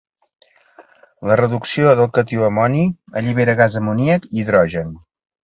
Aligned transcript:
La 1.31 1.35
reducció 1.41 1.91
del 1.99 2.09
catió 2.15 2.47
amoni 2.49 2.87
allibera 3.23 3.57
gas 3.61 3.79
amoníac 3.83 4.27
i 4.33 4.35
hidrogen. 4.43 4.99